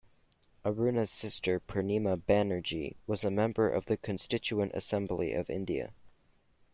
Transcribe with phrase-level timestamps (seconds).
[0.65, 5.93] Aruna's sister Purnima Banerjee was a member of the Constituent Assembly of India.